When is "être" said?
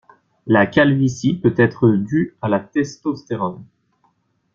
1.57-1.87